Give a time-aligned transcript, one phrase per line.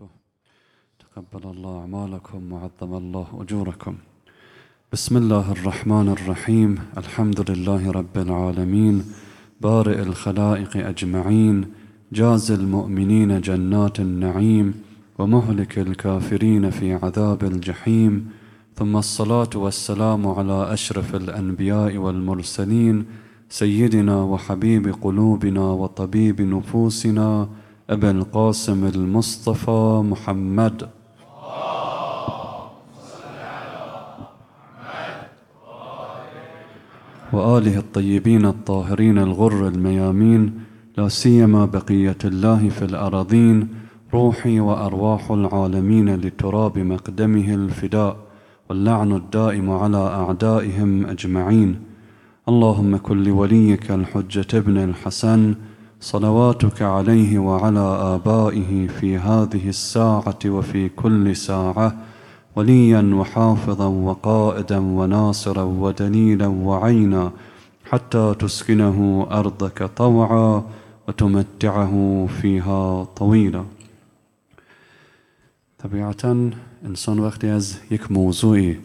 [0.00, 0.08] وبركاته.
[0.98, 3.94] تقبل الله أعمالكم وعظم الله أجوركم.
[4.92, 6.78] بسم الله الرحمن الرحيم.
[6.96, 9.04] الحمد لله رب العالمين.
[9.60, 11.64] بارئ الخلائق أجمعين.
[12.12, 14.74] جاز المؤمنين جنات النعيم.
[15.18, 18.30] ومهلك الكافرين في عذاب الجحيم.
[18.76, 23.04] ثم الصلاة والسلام على أشرف الأنبياء والمرسلين.
[23.48, 27.48] سيدنا وحبيب قلوبنا وطبيب نفوسنا.
[27.90, 30.88] أبي القاسم المصطفى محمد.
[37.32, 40.60] وآله الطيبين الطاهرين الغر الميامين
[40.98, 43.68] لا سيما بقية الله في الأراضين
[44.14, 48.16] روحي وأرواح العالمين لتراب مقدمه الفداء
[48.68, 51.80] واللعن الدائم على أعدائهم أجمعين.
[52.48, 55.54] اللهم كن لوليك الحجة ابن الحسن
[56.00, 57.80] صلواتك عليه وعلى
[58.14, 61.96] آبائه في هذه الساعة وفي كل ساعة
[62.56, 67.32] وليا وحافظا وقائدا وناصرا ودليلا وعينا
[67.84, 70.64] حتى تسكنه أرضك طوعا
[71.08, 73.64] وتمتعه فيها طويلا.
[75.78, 76.50] طبیعتا
[76.84, 78.78] انسان وقتی از یک موضوعی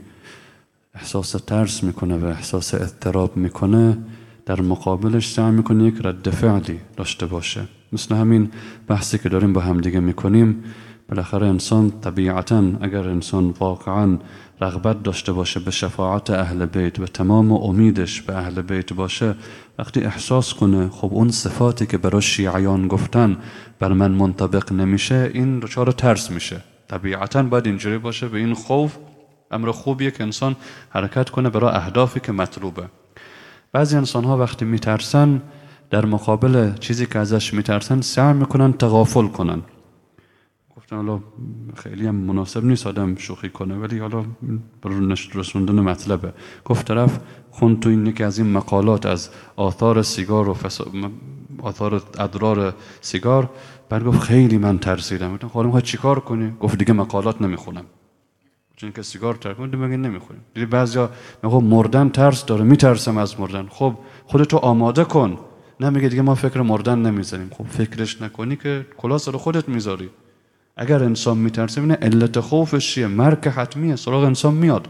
[0.95, 3.97] احساس ترس میکنه و احساس اضطراب میکنه
[4.45, 7.61] در مقابلش سعی می‌کنه یک رد فعلی داشته باشه.
[7.93, 8.51] مثل همین
[8.87, 10.63] بحثی که داریم با همدیگه می‌کنیم
[11.09, 14.17] بالاخره انسان طبیعتا اگر انسان واقعا
[14.61, 19.35] رغبت داشته باشه به شفاعت اهل بیت و تمام امیدش به اهل بیت باشه
[19.79, 23.37] وقتی احساس کنه خب اون صفاتی که برای شیعیان گفتن
[23.79, 26.61] بر من منطبق نمیشه این دچار ترس میشه.
[26.87, 28.97] طبیعتا باید اینجوری باشه به این خوف
[29.51, 30.55] امر خوبیه که انسان
[30.89, 32.83] حرکت کنه برای اهدافی که مطلوبه.
[33.73, 35.41] بعضی انسان ها وقتی میترسن
[35.89, 39.61] در مقابل چیزی که ازش میترسن سعی می‌کنن تغافل کنن.
[40.77, 41.19] گفتن حالا
[41.75, 44.25] خیلی هم مناسب نیست آدم شوخی کنه ولی حالا
[44.81, 46.33] برای رسوندن مطلبه.
[46.65, 47.19] گفت طرف
[47.51, 50.55] خون تو این یکی از این مقالات از آثار سیگار و
[51.61, 53.49] آثار ادرار سیگار.
[53.89, 55.33] بعد گفت خیلی من ترسیدم.
[55.33, 57.85] گفتم خب چی چیکار کنی؟ گفت دیگه مقالات نمی‌خونم.
[58.81, 61.09] چون که سیگار ترک کنید میگه نمی‌خوریم؟ دیدی بعضیا
[61.43, 63.67] میگه مردن ترس داره میترسم از مردن.
[63.69, 63.93] خب
[64.25, 65.37] خودتو آماده کن.
[65.79, 70.09] نمیگه دیگه ما فکر مردن نمی‌زنیم خب فکرش نکنی که کلاس رو خودت می‌ذاری.
[70.77, 74.87] اگر انسان میترسه بینه علت خوفش چیه؟ مرگ حتمیه سراغ انسان میاد.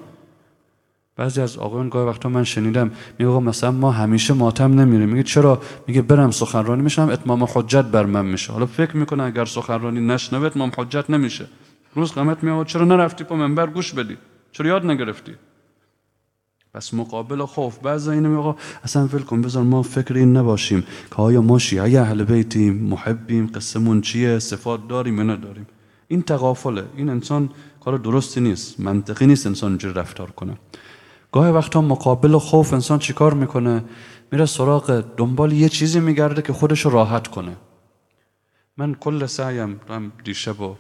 [1.16, 5.09] بعضی از آقایان گاهی وقتا من شنیدم میگه مثلا ما همیشه ماتم نمیریم.
[5.09, 8.53] میگه چرا؟ میگه برم سخنرانی میشم اتمام حجت بر من میشه.
[8.53, 11.46] حالا فکر می‌کنه اگر سخنرانی نشنوه اتمام حجت نمیشه.
[11.96, 14.18] روز قامت می چرا نرفتی پا منبر گوش بدی؟
[14.52, 15.35] چرا یاد نگرفتی؟
[16.74, 21.16] پس مقابل خوف بعض اینو میگه اصلا فکر کن بذار ما فکر این نباشیم که
[21.16, 25.68] آیا ما شیعه اهل بیتیم محبیم قسمون چیه صفات داریم یا نداریم؟
[26.07, 26.84] این تغافله.
[26.96, 27.50] این انسان
[27.84, 30.57] کار درستی نیست منطقی نیست انسان اینجوری رفتار کنه.
[31.31, 33.84] گاهی وقتا مقابل خوف انسان چیکار می‌کنه؟
[34.31, 37.57] میره سراغ دنبال یه چیزی میگرده که خودش راحت کنه.
[38.78, 39.80] من کل سعیم
[40.24, 40.75] دیشب و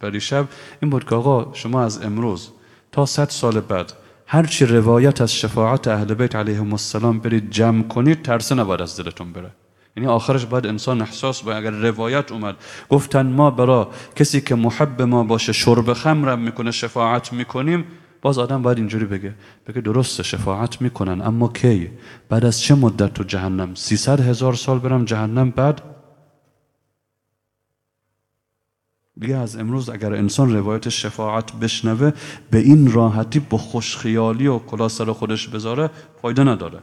[0.00, 0.48] پریشب
[0.82, 2.48] این بود که آقا شما از امروز
[2.92, 3.92] تا صد سال بعد
[4.26, 9.32] هرچی روایت از شفاعت اهل بیت علیهم السلام برید جمع کنید ترسه نباید از دلتون
[9.32, 9.50] بره.
[9.96, 12.56] یعنی آخرش باید انسان احساس باید اگر روایت اومد
[12.88, 17.84] گفتن ما برا کسی که محب ما باشه شرب خمرم می‌کنه شفاعت می‌کنیم
[18.22, 19.34] باز آدم باید اینجوری بگه
[19.66, 21.90] بگه درسته شفاعت می‌کنن اما کی؟
[22.28, 25.95] بعد از چه مدت تو جهنم؟ 300 هزار سال برم جهنم بعد؟
[29.20, 32.12] دیگه از امروز اگر انسان روایت شفاعت بشنوه
[32.50, 35.90] به این راحتی با خوشخیالی و کلا سر خودش بذاره
[36.22, 36.78] فایده نداره.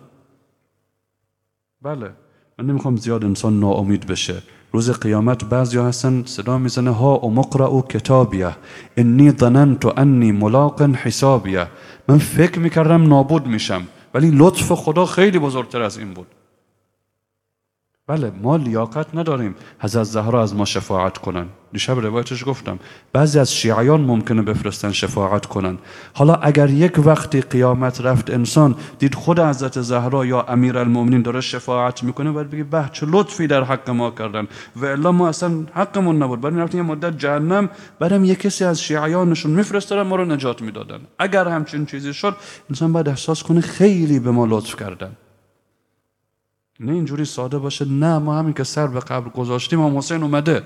[1.82, 2.12] بله
[2.60, 4.44] من نمی‌خوام زیاد انسان ناامید بشه.
[4.72, 8.56] روز قیامت بعضی هستن صدا می‌زنه ها و مقرع و کتابیه
[8.98, 11.68] انی ظننت انی ملاق حسابیه.
[12.08, 16.28] من فکر می‌کردم نابود میشم ولی لطف خدا خیلی بزرگتر از این بود.
[18.08, 19.56] بله ما لیاقت نداریم.
[19.80, 21.46] حضرت زهرا از ما شفاعت کنن.
[21.74, 22.80] دیشب روایتش گفتم
[23.14, 25.78] بعضی از شیعیان ممکنه بفرستن شفاعت کنن.
[26.14, 31.42] حالا اگر یک وقتی قیامت رفت انسان دید خود حضرت زهرا یا امیر المومنین داره
[31.42, 35.66] شفاعت می‌کنه باید بگی به چه لطفی در حق ما کردن؟ و الا ما اصلا
[35.74, 36.42] حقمون نبود.
[36.42, 41.00] بعد رفتیم یه مدت جهنم بعدم یک کسی از شیعیانشون میفرستادن ما رو نجات می‌دادن.
[41.20, 42.36] اگر همچین چیزی شد
[42.70, 45.12] انسان باید احساس کنه خیلی به ما لطف کردن.
[46.84, 50.64] نه اینجوری ساده باشه نه ما همین که سر به قبر گذاشتیم هم حسین اومده.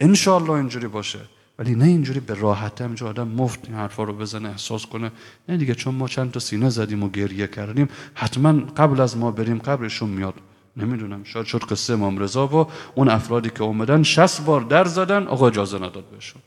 [0.00, 1.18] انشالله اینجوری باشه.
[1.58, 5.12] ولی نه اینجوری به راحت همینجور آدم مفت این حرفا رو بزنه احساس کنه.
[5.48, 9.30] نه دیگه چون ما چند تا سینه زدیم و گریه کردیم حتما قبل از ما
[9.30, 10.34] بریم قبرشون میاد.
[10.76, 15.26] نمی‌دونم شاید شد قصه امام رضا و اون افرادی که اومدن 60 بار در زدن
[15.26, 16.42] آقا اجازه نداد بهشون.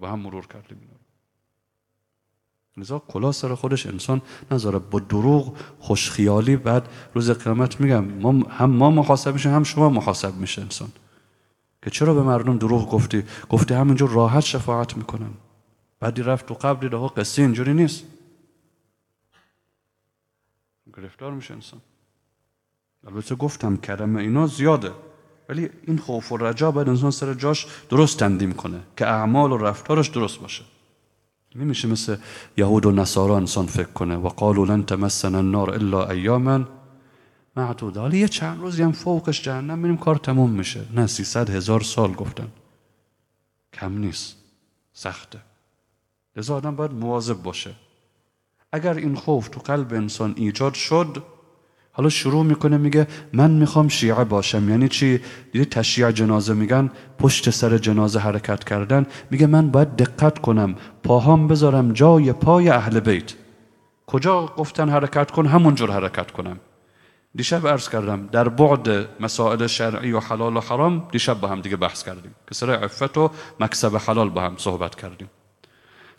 [0.00, 0.78] با هم مرور کردیم.
[2.78, 4.78] لذا کلا سر خودش انسان نذاره.
[4.78, 10.34] با دروغ خوشخیالی بعد روز قیامت میگم ما هم ما محاسب میشه هم شما محاسب
[10.34, 10.88] میشه انسان.
[11.82, 15.30] که چرا به مردم دروغ گفتی؟ گفتی همینجور راحت شفاعت می‌کنن.
[16.00, 18.04] بعدی رفت تو قبری آقا قصه اینجوری نیست.
[20.96, 21.80] گرفتار میشه انسان.
[23.06, 24.92] البته گفتم کرم اینا زیاده.
[25.48, 29.56] ولی این خوف و رجا باید انسان سر جاش درست تندیم کنه که اعمال و
[29.56, 30.64] رفتارش درست باشه.
[31.58, 32.16] نمیشه مثل
[32.56, 34.16] یهود و نصارا انسان فکر کنه.
[34.16, 36.64] و قالوا لن تمسنا النار الا ایاما
[37.56, 37.96] معدود.
[37.96, 40.80] حالا یه چند روزی هم فوقش جهنم بریم کار تموم میشه.
[40.94, 42.48] نه سیصد هزار سال گفتن.
[43.72, 44.36] کم نیست.
[44.92, 45.38] سخته.
[46.36, 47.74] لذا آدم باید مواظب باشه.
[48.72, 51.22] اگر این خوف تو قلب انسان ایجاد شد
[51.98, 54.70] حالا شروع می‌کنه میگه من می‌خوام شیعه باشم.
[54.70, 55.20] یعنی چی؟
[55.52, 59.06] دیدی تشییع جنازه میگن پشت سر جنازه حرکت کردن.
[59.30, 63.34] میگه من باید دقت کنم پاهام بذارم جای پای اهل بیت.
[64.06, 66.60] کجا گفتن حرکت کن؟ همونجور حرکت کنم.
[67.34, 68.88] دیشب عرض کردم در بعد
[69.20, 72.34] مسائل شرعی و حلال و حرام دیشب با هم دیگه بحث کردیم.
[72.48, 73.30] که سر عفت و
[73.60, 75.30] مکسب حلال با هم صحبت کردیم.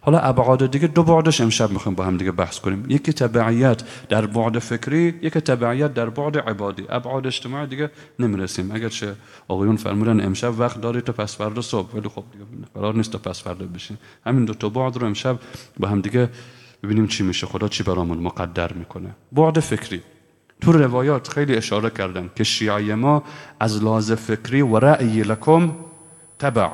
[0.10, 2.86] حالا ابعاد دیگه دو بعدش امشب می‌خوایم با هم دیگه بحث کنیم.
[2.90, 6.84] یکی تبعیت در بعد فکری یکی تبعیت در بعد عبادی.
[6.90, 7.90] ابعاد اجتماعی دیگه
[8.20, 8.72] نمی‌رسیم.
[8.72, 9.16] اگر چه
[9.48, 12.46] آقایون فرمودن امشب وقت داری تا پس فردا صبح ولی خب دیگه
[12.76, 13.98] قرار نیست تا پس فردا بشین.
[14.26, 15.40] همین دو تا بعد رو امشب
[15.80, 16.30] با هم دیگه
[16.84, 17.48] ببینیم چی میشه.
[17.48, 19.10] خدا چی برامون مقدر می‌کنه.
[19.32, 20.02] بعد فکری.
[20.62, 23.24] تو روایات خیلی اشاره کردن که شیعه ما
[23.60, 25.72] از لحاظ فکری و رأی لکم
[26.40, 26.70] تبع.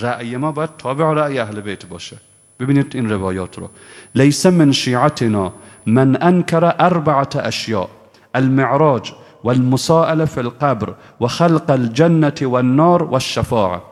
[0.00, 2.16] رأی ما باید تابع رأی اهل بیت باشه.
[2.62, 3.70] ببینید این روایات رو.
[4.14, 5.52] لیس من شیعتنا
[5.86, 7.88] من انکر اربعه اشیاء
[8.34, 9.12] المعراج
[9.44, 13.82] والمساءله في القبر وخلق الجنه والنار والشفاعه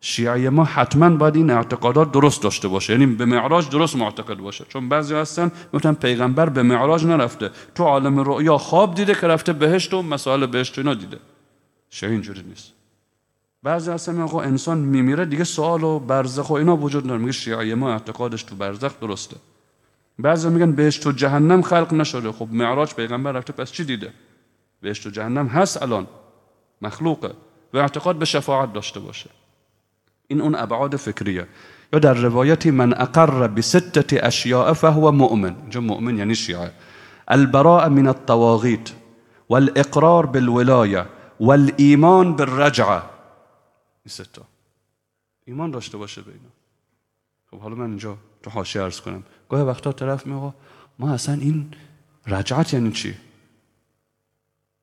[0.00, 2.92] شیعه ما حتما باید این اعتقادات درست داشته باشه.
[2.92, 4.64] یعنی به معراج درست معتقد باشه.
[4.68, 7.50] چون بعضی هستن میگن پیغمبر به معراج نرفته.
[7.74, 11.18] تو عالم رؤیا خواب دیده که رفته بهشت و مسائل بهشت اینا دیده.
[11.90, 12.75] شیعه اینجوری نیست.
[13.66, 17.20] بعضی هستن میگن انسان میمیره دیگه سوال و برزخ و اینا وجود نداره.
[17.20, 19.36] میگه شیعه ما اعتقادش تو برزخ درسته.
[20.18, 22.32] بعضی میگن بهشت و جهنم خلق نشده.
[22.32, 24.12] خب معراج پیغمبر رفته پس چی دیده؟
[24.82, 26.06] بهشت و جهنم هست الان.
[26.82, 27.30] مخلوقه.
[27.74, 29.30] و اعتقاد به شفاعت داشته باشه.
[30.28, 31.46] این اون ابعاد فکریه.
[31.92, 35.56] یا در روایتی من اقر بستة اشیاء فهو مؤمن.
[35.60, 36.70] اینجا مؤمن یعنی شیعه.
[37.28, 38.92] البراء من الطواغیت
[39.50, 41.06] والاقرار بالولايه
[41.40, 43.15] والایمان بالرجعه
[44.06, 44.42] این ستا
[45.44, 46.48] ایمان داشته باشه به اینا.
[47.50, 49.22] خب حالا من اینجا تو حاشیه ارز کنم.
[49.48, 50.54] گاهی وقتا طرف میگه
[50.98, 51.70] ما اصلا این
[52.26, 53.14] رجعت یعنی چی؟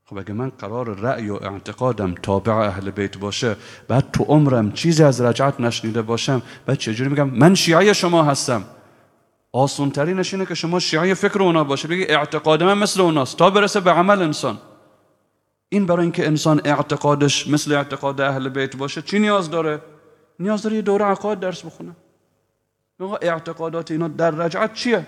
[0.06, 3.56] خب اگه من قرار رأی و اعتقادم تابع اهل بیت باشه
[3.88, 8.64] بعد تو عمرم چیزی از رجعت نشنیده باشم بعد چجوری میگم من شیعه شما هستم؟
[9.52, 11.88] آسون ترینش اینه که شما شیعه فکر اونا باشه.
[11.88, 13.38] بگی اعتقاد من مثل اوناست.
[13.38, 14.58] تا برسه به عمل انسان.
[15.74, 19.82] این برای اینکه انسان اعتقادش مثل اعتقاد اهل بیت باشه چی نیاز داره؟
[20.40, 21.96] نیاز داره یه دوره عقاید درس بخونه.
[23.22, 25.08] اعتقادات اینا در رجعت چیه؟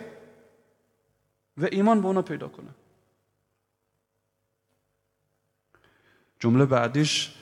[1.57, 2.67] و ایمان به اونا پیدا کنه.
[6.39, 7.33] جمله بعدیش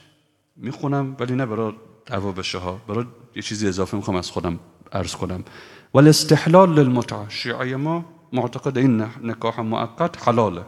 [0.56, 1.72] می‌خونم ولی نه برای
[2.06, 2.80] دعوا بشه ها.
[2.88, 3.04] برای
[3.34, 4.60] یه چیزی اضافه می‌خوام از خودم
[4.92, 5.44] عرض کنم.
[5.94, 10.64] ولی استحلال للمتعه شیعه ما معتقد این نکاح مؤقت حلاله.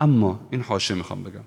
[0.00, 1.44] اما این حاشیه می‌خوام بگم.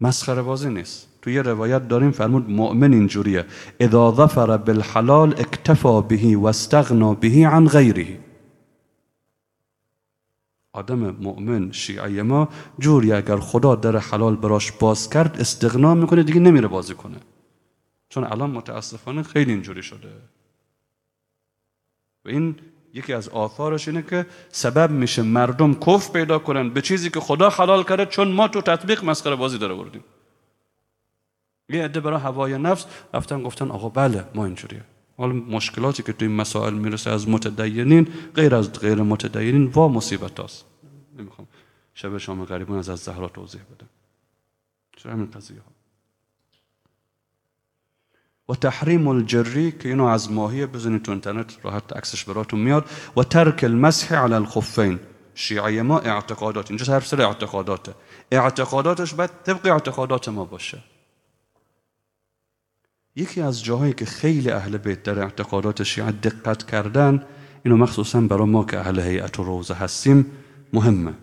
[0.00, 1.08] مسخره بازی نیست.
[1.22, 3.44] تو یه روایت داریم فرمود مؤمن اینجوریه.
[3.80, 8.20] اذا ظفر بالحلال اکتفا بهی و استغنا بهی عن غیره.
[10.72, 12.48] آدم مؤمن شیعه ما
[12.78, 17.16] جوری اگر خدا در حلال براش باز کرد استغنا می‌کنه دیگه نمیره بازی کنه.
[18.08, 20.08] چون الان متاسفانه خیلی اینجوری شده.
[22.24, 22.56] و این
[22.96, 27.48] یکی از آثارش اینه که سبب میشه مردم کف پیدا کنن به چیزی که خدا
[27.48, 30.04] حلال کرده چون ما تو تطبیق مسخره بازی داره بردیم.
[31.68, 34.84] یه عده برای هوای نفس رفتن گفتن آقا بله ما اینجوریه.
[35.16, 40.40] حالا مشکلاتی که تو این مسائل می‌رسه از متدینین غیر از غیر متدینین وا مصیبت
[40.40, 40.64] هست
[41.18, 41.48] نمی‌خوام
[41.94, 43.88] شب شام غریبون از از زهرا توضیح بدم.
[44.96, 45.75] چرا همین قضیه ها
[48.48, 52.84] و تحریم الجری که اینو از ماهیه بزنید تو اینترنت راحت عکسش براتون میاد
[53.16, 55.00] و ترک المسح علی الخفین
[55.34, 57.94] شیعه ما اعتقادات اینجا حرف سر اعتقاداته.
[58.32, 60.78] اعتقاداتش باید طبق اعتقادات ما باشه.
[63.16, 67.26] یکی از جاهایی که خیلی أهل بیت در اعتقادات شیعه دقت کردن
[67.64, 70.26] اینو مخصوصا برای ما که أهل هیئت و روزه هستیم
[70.72, 71.14] مهمه.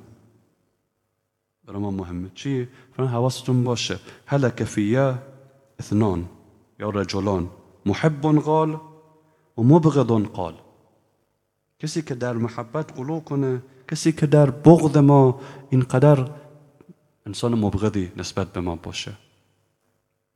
[1.65, 2.29] برای ما مهمه.
[2.35, 3.99] چی؟ فرمان حواستون باشه.
[4.25, 5.13] هلک فیه
[5.79, 6.29] اثنان.
[6.89, 7.49] رجلان.
[7.85, 8.79] محب قال
[9.57, 10.53] و مبغض قال.
[11.79, 16.29] کسی که در محبت قلو کنه کسی که در بغض ما اینقدر
[17.25, 19.11] انسان مبغضی نسبت به ما باشه.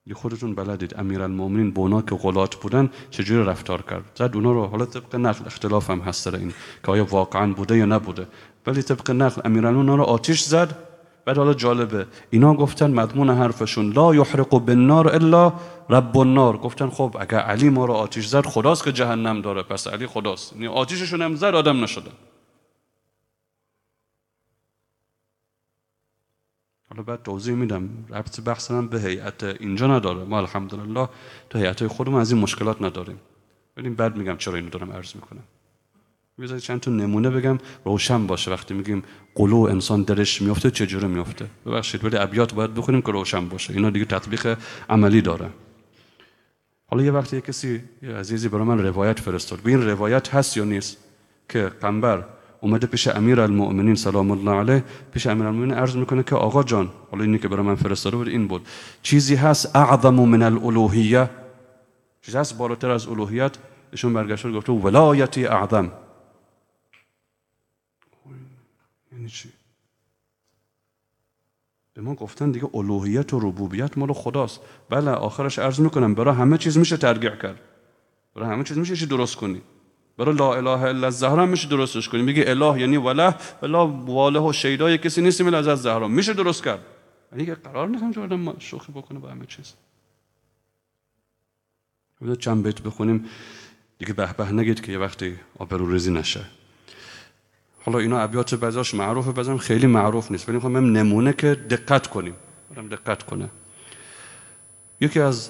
[0.06, 0.96] یه خودتون بلدید.
[0.98, 4.66] المومنین بونا که غلات بودن چجوری رفتار کرد؟ زد اونا رو.
[4.66, 6.54] حالا طبق نقل اختلاف هم هست این
[6.86, 8.28] که آیا واقعا بوده یا نبوده.
[8.68, 10.87] ولی طبق نقل امیرالمومنین رو آتیش زد.
[11.28, 12.08] بعد حالا جالبه.
[12.30, 15.54] اینا گفتن مضمون حرفشون لا یحرق بالنار الا
[15.90, 16.58] رب النار.
[16.58, 19.64] گفتن خب اگر علی ما رو آتیش زد خداست که جهنم داره.
[19.64, 20.54] پس علی خداست.
[20.54, 22.12] یعنی آتیششون هم زد آدم نشدن
[26.90, 27.90] حالا بعد توضیح میدم.
[28.10, 30.24] ربط بحث به هیئت اینجا نداره.
[30.24, 31.10] ما الحمدلله
[31.50, 33.20] تو هیئت خودمون از این مشکلات نداریم.
[33.78, 35.44] ولی بعد میگم چرا اینو دارم عرض می‌کنم.
[36.42, 37.58] بذارید چند تا نمونه بگم.
[37.86, 39.04] روشن باشه وقتی میگیم
[39.36, 43.74] قلو انسان درش میفته چجوری میفته؟ ببخشید ولی ابیات باید بخونیم که روشن باشه.
[43.74, 44.58] اینا دیگه تطبیق
[44.90, 45.50] عملی داره.
[46.86, 49.60] حالا یه وقتی یه کسی یه عزیزی برای من روایت فرستاد.
[49.66, 50.98] این روایت هست یا نیست؟
[51.50, 52.26] که قنبر
[52.62, 56.90] اومده پیش امیر المؤمنین سلام الله علیه پیش امیر المؤمنین عرض می‌کنه که آقا جان
[57.12, 58.68] حالا اینی که برای من فرستاده بود این بود.
[59.02, 61.30] چیزی هست اعظم من الالوهیه.
[62.22, 63.58] چیزی هست بالاتر از الوهیت؟
[63.92, 65.92] ایشون برگشت گفته ولایتی اعظم.
[69.18, 69.50] یعنی چی؟
[71.94, 74.60] به ما گفتن دیگه الوهیت و ربوبیت مال خداست.
[74.90, 77.60] بله آخرش عرض می‌کنم برای همه چیز میشه ترگیع کرد.
[78.36, 79.62] برای همه چیز میشه درست کنی؟
[80.18, 82.22] برای لا اله الا الزهرا میشه درستش کنی.
[82.22, 86.64] میگه اله یعنی وله ولا واله و شیدای کسی نیست میل از زهرا میشه درست
[86.64, 86.86] کرد.
[87.32, 89.74] ولی که قرار نیستم جو ما شوخی بکنه با همه چیز.
[92.40, 93.26] چند بیت بخونیم.
[94.00, 96.46] دیگه به به نگید که یه وقتی آبرو ریزی نشه.
[97.88, 100.50] حالا اینا ابیات بعضاش معروفه بعضم خیلی معروف نیست.
[100.50, 102.34] ولی می‌خوام نمونه که دقت کنیم.
[102.76, 103.50] برم دقت کنه.
[105.02, 105.50] یکی از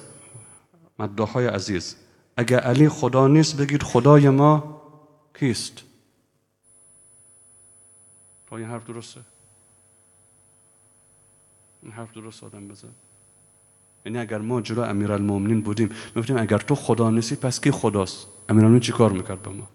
[1.00, 1.96] مداهای عزیز
[2.38, 4.82] اگر علی خدا نیست بگید خدای ما
[5.40, 5.84] کیست؟
[8.52, 9.22] این حرف درسته.
[11.84, 12.94] این حرف درست آدم بزن.
[14.06, 18.80] یعنی اگر ما جلو امیرالمومنین بودیم می‌گفتیم اگر تو خدا نیستی پس کی خداست؟ امیرالمومنین
[18.80, 19.68] چی کار می‌کرد به ما؟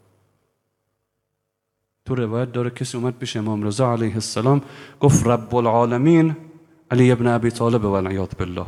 [2.04, 4.62] تو روایت داره کسی اومد پیش امام رضا علیه السلام
[5.00, 6.36] گفت رب العالمین
[6.90, 8.02] علی ابن ابی طالب و
[8.38, 8.66] بالله.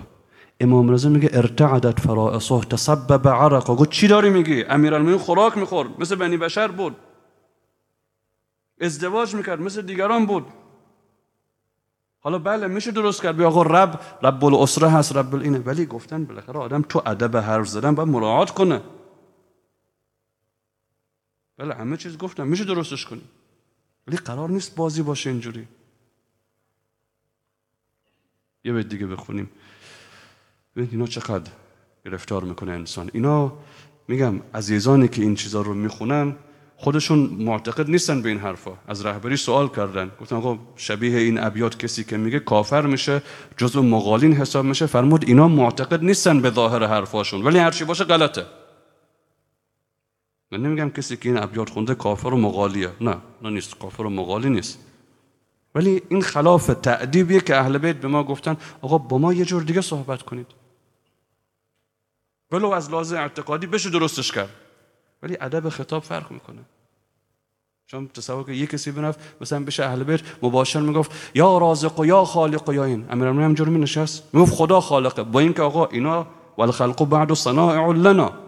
[0.60, 6.14] امام رضا میگه ارتعدت فرائصه تسبب عرق گفت چی داری میگی؟ امیرالمومنین خوراک می‌خورد مثل
[6.14, 6.96] بنی بشر بود.
[8.80, 10.46] ازدواج می‌کرد مثل دیگران بود.
[12.20, 13.36] حالا بله میشه درست کرد.
[13.36, 17.68] بیا آقا رب رب الاسره هست رب اینه ولی گفتن بالاخره آدم تو ادب حرف
[17.68, 18.80] زدن باید مراعات کنه.
[21.58, 22.46] بله همه چیز گفتم.
[22.46, 23.22] میشه درستش کنی.
[24.06, 25.68] ولی قرار نیست بازی باشه اینجوری.
[28.64, 29.50] یه بیت دیگه بخونیم.
[30.72, 31.50] ببینید اینا چقدر
[32.04, 33.10] گرفتار می‌کنه انسان.
[33.12, 33.52] اینا
[34.08, 36.36] میگم عزیزانی که این چیزا رو می‌خونن
[36.76, 38.72] خودشون معتقد نیستن به این حرفا.
[38.88, 40.10] از رهبری سوال کردن.
[40.20, 43.22] گفتن آقا شبیه این ابیات کسی که میگه کافر میشه
[43.56, 44.86] جزو مقالین حساب میشه.
[44.86, 47.42] فرمود اینا معتقد نیستن به ظاهر حرفاشون.
[47.42, 48.46] ولی هرچی باشه غلطه.
[50.50, 53.78] من نمیگم کسی که این ابیات خونده کافر و مقالیه نه نه نیست.
[53.78, 54.78] کافر و مقالی نیست.
[55.74, 59.62] ولی این خلاف تعدیبیه که اهل بیت به ما گفتن آقا با ما یه جور
[59.62, 60.46] دیگه صحبت کنید.
[62.50, 64.50] ولو از لازم اعتقادی بشه درستش کرد.
[65.22, 66.60] ولی ادب خطاب فرق می‌کنه.
[67.86, 72.06] چون تصور که یه کسی بنفت مثلا بشه اهل بیت مباشر می‌گفت یا رازق و
[72.06, 73.06] یا خالق و یا این.
[73.10, 75.22] امیرالمومنین هم جرمی نشست می‌گفت خدا خالقه.
[75.22, 76.26] با اینکه آقا اینا
[76.58, 78.43] والخلق بعد صنائع لنا.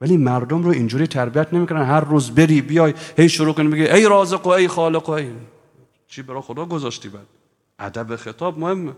[0.00, 1.82] ولی مردم رو اینجوری تربیت نمی‌کنن.
[1.82, 5.30] هر روز بری بیای هی شروع کنی بگی ای رازق و ای خالق و ای
[6.08, 7.26] چی برای خدا گذاشتی بعد؟
[7.78, 8.92] ادب خطاب مهمه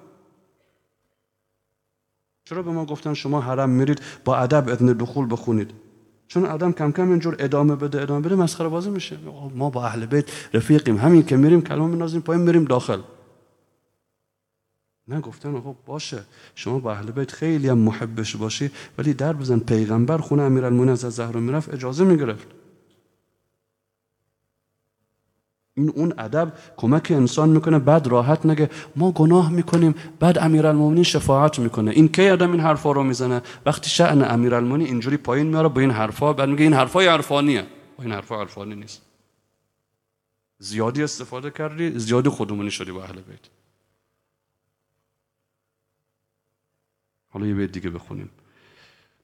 [2.45, 5.71] چرا به ما گفتن شما حرم میرید با ادب اذن دخول بخونید؟
[6.29, 9.19] چون آدم کم کم اینجور ادامه بده ادامه بده مسخره بازی میشه.
[9.55, 13.01] ما با اهل بیت رفیقیم همین که میریم کلمه بنازیم پایین میریم داخل.
[15.09, 16.23] نه گفتن خب باشه
[16.55, 21.01] شما با اهل بیت خیلی هم محبش باشی ولی در بزن پیغمبر خونه امیرالمومنین از
[21.01, 22.47] زهرا می‌رفت اجازه می‌گرفت.
[25.75, 28.71] این اون ادب کمک انسان می‌کنه بعد راحت نگه.
[28.97, 31.91] ما گناه می‌کنیم بعد امیرالمومنین شفاعت می‌کنه.
[31.91, 35.91] این کی آدم این حرفا رو می‌زنه؟ وقتی شأن امیرالمومنین اینجوری پایین میاره با این
[35.91, 37.63] حرفا بعد میگه این حرفای عرفانیه.
[37.99, 39.03] با این حرفا عرفانی نیست.
[40.59, 43.62] زیادی استفاده کردی زیادی خودمونی شدی با اهل بیت.
[47.33, 48.31] حالا یه بیت دیگه بخونیم.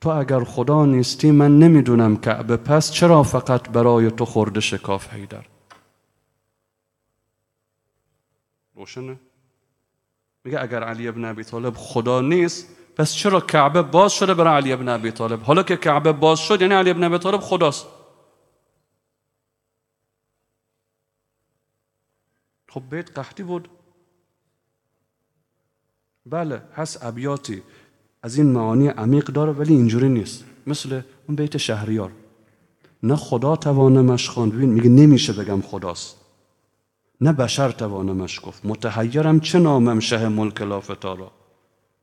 [0.01, 5.45] تو اگر خدا نیستی من نمی‌دونم کعبه پس چرا فقط برای تو خورده شکاف هیدر
[8.75, 9.21] روشنه؟
[10.45, 14.73] میگه اگر علی ابن ابی طالب خدا نیست پس چرا کعبه باز شده برای علی
[14.73, 17.87] ابن ابی طالب؟ حالا که کعبه باز شد یعنی علی ابن ابی طالب خداست.
[22.69, 23.69] خب بیت قحطی بود.
[26.27, 27.63] بله هست ابیاتی.
[28.23, 30.45] از این معانی عمیق داره ولی اینجوری نیست.
[30.67, 32.11] مثل اون بیت شهریار.
[33.03, 34.55] نه خدا توانمش خواند.
[34.55, 36.17] ببین میگه نمیشه بگم خداست.
[37.21, 38.67] نه بشر توانمش گفت.
[38.67, 41.31] متحیرم چه نامم شه ملک لافتارا.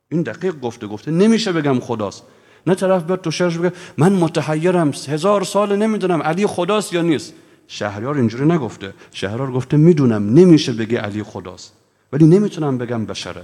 [0.08, 2.22] این دقیق گفته گفته نمیشه بگم خداست.
[2.66, 7.32] نه طرف بیاد تو شعرش بگه من متحیرم هزار سال نمی‌دونم علی خداست یا نیست.
[7.66, 8.94] شهریار اینجوری نگفته.
[9.12, 11.72] شهریار گفته می‌دونم نمیشه بگه علی خداست.
[12.12, 13.42] ولی نمی‌تونم بگم بشره.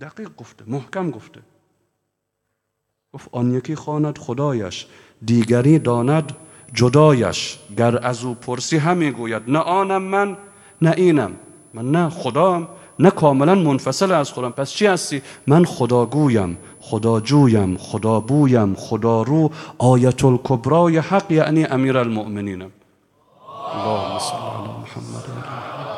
[0.00, 1.40] دقیق گفته محکم گفته.
[3.12, 4.86] گفت آن یکی خواند خدایش
[5.24, 6.36] دیگری داند
[6.72, 7.58] جدایش.
[7.76, 10.36] گر از او پرسی همی گوید نه آنم من
[10.82, 11.36] نه اینم.
[11.74, 14.50] من نه خدام نه کاملا منفصل از خودم.
[14.50, 22.70] پس چی هستی؟ من خداگویم خداجویم خدابویم خدا رو آیت الکبرای حق یعنی امیر المؤمنینم
[23.74, 25.93] اللهم صل علی محمد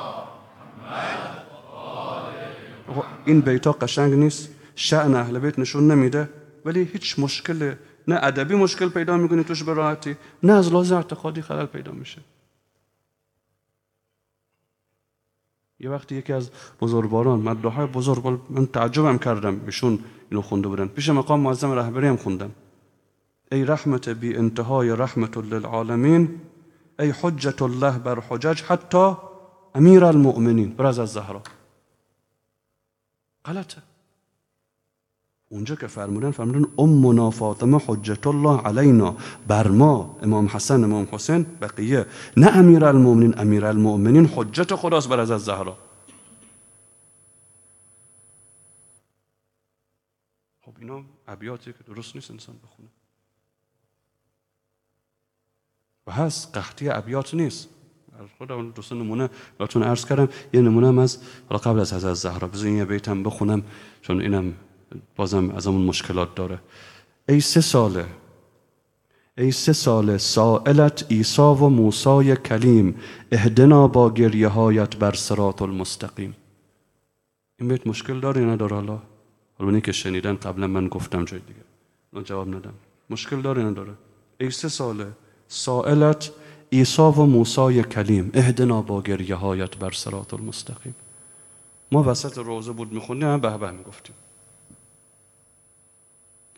[3.25, 6.29] این بیتا قشنگ نیست شعن اهل بیت نشون نمیده
[6.65, 7.75] ولی هیچ مشکل
[8.09, 12.21] نه ادبی مشکل پیدا می‌کنی توش به راحتی نه از لحاظ اعتقادی خلل پیدا میشه.
[15.81, 16.51] یه وقتی یکی از
[16.81, 19.99] بزرگواران مدعای بزرگ من تعجبم کردم ایشون
[20.31, 20.87] اینو خونده بودن.
[20.89, 22.51] پیش مقام معظم رهبری هم خوندم.
[23.53, 26.41] ای رحمت بی انتهای رحمت للعالمین
[26.99, 29.15] ای حجت الله بر حجج حتی
[29.75, 31.43] امیر المؤمنین برز از زهرا.
[33.47, 33.83] غلطه.
[35.49, 39.17] اونجا که فرمودن فرمودن امنا فاطمه حجت الله علینا.
[39.49, 42.07] بر ما امام حسن امام حسین بقیه.
[42.37, 45.79] نه امیر المؤمنین امیر المؤمنین حجت خداست بر از زهرا.
[50.63, 52.89] خب اینا ابیاتی که درست نیست انسان بخونه.
[56.07, 57.69] و هست قحطی ابیات نیست.
[58.39, 60.29] خودم دوست نمونه براتون عرض کردم.
[60.53, 61.19] یه نمونه هم از
[61.51, 63.63] قبل از حضرت زهرا بذارین یه بیتم بخونم
[64.03, 64.55] چون اینم
[65.17, 66.59] بازم از اون مشکلات داره.
[67.29, 68.07] ای سه ساله
[69.39, 72.95] ای سه ساله سائلت ایسا و موسای کلیم
[73.33, 76.37] اهدنا با گریه هایت بر سرات المستقیم.
[77.59, 78.99] این بیت مشکل داره یا نداره حالا؟
[79.59, 81.61] حالا که شنیدن قبلا من گفتم جای دیگه.
[82.13, 82.75] من جواب ندم.
[83.11, 83.93] مشکل داره یا نداره؟
[84.41, 85.07] ای سه ساله
[85.49, 86.31] سائلت
[86.77, 90.95] ایسا و موسای کلیم اهدنا با گریه هایت بر سرات المستقیم.
[91.93, 94.15] ما وسط روزه بود می‌خونیم به به می‌گفتیم.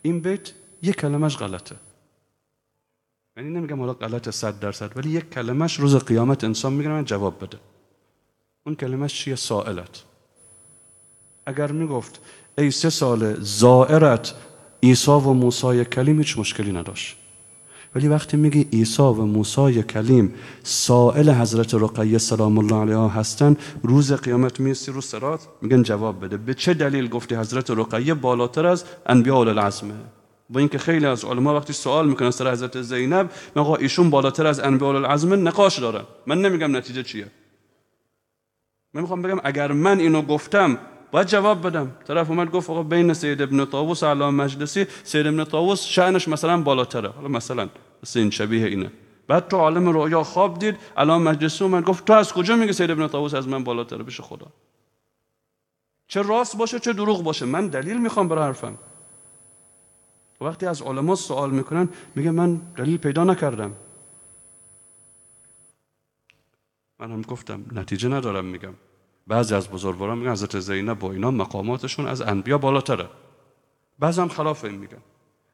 [0.01, 0.51] این بیت
[0.81, 1.75] یک کلمش غلطه.
[3.37, 7.43] یعنی نمیگم حالا غلط صد درصد ولی یک کلمش روز قیامت انسان میگه من جواب
[7.43, 7.57] بده.
[8.65, 10.03] اون کلمش چیه؟ سائلت.
[11.45, 12.21] اگر می‌گفت
[12.57, 14.33] ای سه سال زائرت
[14.79, 17.17] ایسا و موسای کلیم هیچ مشکلی نداشت.
[17.95, 24.13] ولی وقتی میگی عیسی و موسی کلیم سائل حضرت رقیه سلام الله علیها هستن روز
[24.13, 26.37] قیامت میسی رو سرات میگن جواب بده.
[26.37, 29.93] به چه دلیل گفتی حضرت رقیه بالاتر از انبیاء العزمه
[30.49, 34.59] با اینکه خیلی از علما وقتی سوال می‌کنن سر حضرت زینب آقا ایشون بالاتر از
[34.59, 37.27] انبیاء العزمه نقاش دارن من نمیگم نتیجه چیه.
[38.93, 40.77] من می‌خوام بگم اگر من اینو گفتم
[41.11, 41.91] باید جواب بدم.
[42.07, 46.61] طرف اومد گفت آقا بین سید ابن طاووس علی مجلسی سید ابن طاووس شأنش مثلا
[46.61, 47.09] بالاتره.
[47.09, 47.69] حالا مثلا
[48.03, 48.91] مثل شبیه اینه.
[49.27, 52.91] بعد تو عالم رؤیا خواب دید الان مجلسی اومد گفت تو از کجا میگه سید
[52.91, 54.47] ابن طاووس از من بالاتره بشه خدا؟
[56.07, 57.45] چه راست باشه چه دروغ باشه.
[57.45, 58.77] من دلیل می‌خوام برای حرفم.
[60.41, 63.73] وقتی از علما سوال می‌کنن میگه من دلیل پیدا نکردم.
[66.99, 68.73] من هم گفتم نتیجه ندارم میگم.
[69.29, 73.05] بعضی از بزرگواران میگن حضرت زینب با اینا مقاماتشون از انبیا بالاتره.
[73.99, 74.97] بعضی هم خلاف این میگن.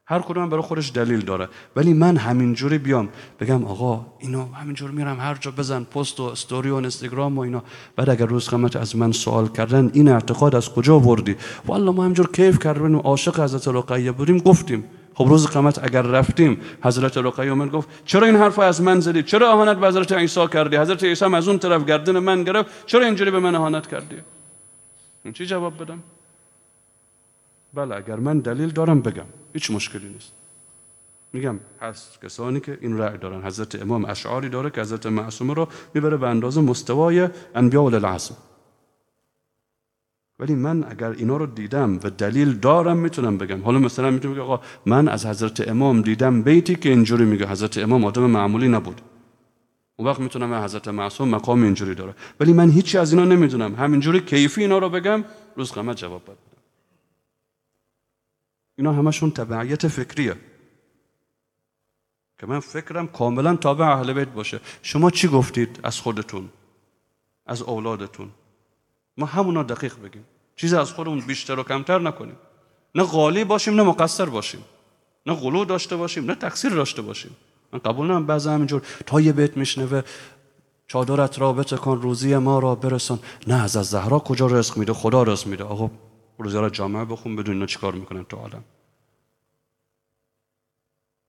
[0.06, 1.48] هر کدوم برای خودش دلیل داره.
[1.76, 3.08] ولی من همینجوری بیام
[3.40, 7.62] بگم آقا اینو همینجور میرم هر جا بزن پست و استوری و اینستاگرام و اینا.
[7.96, 11.36] بعد اگر روز قیامت از من سوال کردن این اعتقاد از کجا وردی؟
[11.66, 14.84] والله ما همینجور کیف کردیم عاشق حضرت رقیه بودیم گفتیم.
[15.16, 19.22] خب روز قیامت اگر رفتیم حضرت رقیه من گفت چرا این حرف از من زدی؟
[19.22, 23.04] چرا اهانت به حضرت عیسی کردی؟ حضرت عیسی از اون طرف گردن من گرفت چرا
[23.04, 24.16] اینجوری به من اهانت کردی؟
[25.32, 26.02] چی جواب بدم؟
[27.74, 29.24] بله اگر من دلیل دارم بگم.
[29.52, 30.32] هیچ مشکلی نیست.
[31.32, 33.42] میگم هست کسانی که این رأی دارن.
[33.42, 38.36] حضرت امام اشعاری داره که حضرت معصومه رو می‌بره به اندازه مستوای انبیاء العظم
[40.38, 43.62] ولی من اگر اینا رو دیدم و دلیل دارم می‌تونم بگم.
[43.62, 47.48] حالا مثلا می‌تونم بگم آقا من از حضرت امام دیدم بیتی که اینجوری میگه.
[47.48, 49.00] حضرت امام آدم معمولی نبود.
[49.96, 52.14] اون وقت می‌تونم حضرت معصوم مقام اینجوری داره.
[52.40, 53.74] ولی من هیچی از اینا نمی‌دونم.
[53.74, 55.24] همینجوری کیفی اینا رو بگم
[55.56, 56.36] روز قیامت جواب بدم.
[58.78, 60.36] اینا همشون تبعیت فکریه.
[62.38, 64.60] که من فکرم کاملا تابع اهل بیت باشه.
[64.82, 66.48] شما چی گفتید از خودتون؟
[67.46, 68.28] از اولادتون؟
[69.16, 70.24] ما همونا دقیق بگیم.
[70.56, 72.36] چیز از خودمون بیشتر و کمتر نکنیم.
[72.94, 74.64] نه غالی باشیم نه مقصر باشیم.
[75.26, 77.36] نه غلو داشته باشیم نه تقصیر داشته باشیم.
[77.72, 78.82] من قبول نم بعضی همینجور.
[79.06, 80.02] تا یه بیت میشنوه
[80.86, 83.18] چادرت را کن روزی ما را برسان.
[83.46, 85.64] نه از زهرا کجا رزق میده؟ خدا رزق میده.
[85.64, 85.90] آقا
[86.38, 88.64] روزی جامعه بخون بدون اینا چیکار می‌کنن تو عالم؟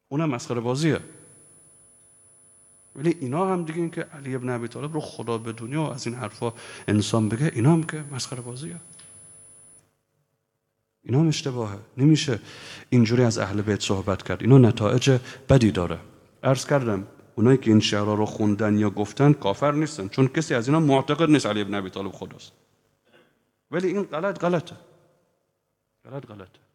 [0.09, 0.99] اونم مسخره بازیه.
[2.97, 6.07] ولی اینا هم دیگه این که علی ابن ابی طالب رو خدا به دنیا از
[6.07, 6.53] این حرفا
[6.87, 8.75] انسان بگه اینا هم که مسخره بازیه.
[11.03, 11.77] اینا هم اشتباهه.
[11.97, 12.39] نمیشه
[12.89, 14.41] اینجوری از اهل بیت صحبت کرد.
[14.41, 15.99] اینا نتایج بدی داره.
[16.43, 20.67] عرض کردم اونایی که این شعرها رو خوندن یا گفتن کافر نیستن چون کسی از
[20.67, 22.51] اینا معتقد نیست علی ابن ابی طالب خداست.
[23.71, 24.75] ولی این غلط غلطه.
[26.05, 26.66] غلط غلطه.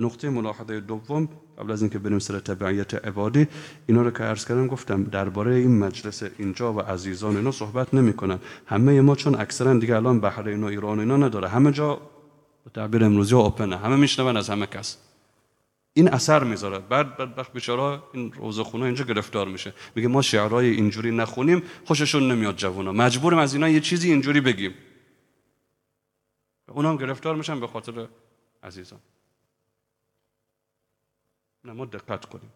[0.00, 1.28] نقطه ملاحظه دوم
[1.58, 3.46] قبل از اینکه بریم سر تبعیت عبادی
[3.86, 8.38] اینا رو که عرض کردم گفتم درباره این مجلس اینجا و عزیزان اینا صحبت نمی‌کنن.
[8.66, 11.48] همه ما چون اکثرا دیگه الان بحرین و ایران اینا نداره.
[11.48, 12.00] همه جا
[12.64, 14.98] به تعبیر امروزی اوپنه همه میشنون از همه کس.
[15.92, 16.78] این اثر می‌ذاره.
[16.78, 19.72] بعد بدبخت بیچاره این روزخونه اینجا گرفتار میشه.
[19.94, 22.92] میگه ما شعرهای اینجوری نخونیم خوششون نمیاد جوونا.
[22.92, 24.74] مجبوریم از اینا یه چیزی اینجوری بگیم.
[26.68, 28.08] اونا گرفتار میشن به خاطر
[28.62, 28.98] عزیزان.
[31.64, 32.50] نه ما دقت کنیم.